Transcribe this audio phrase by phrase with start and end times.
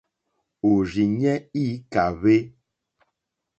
[0.69, 2.35] Òrzìɲɛ́ î kàhwé.